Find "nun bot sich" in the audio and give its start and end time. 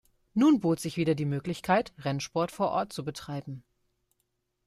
0.33-0.97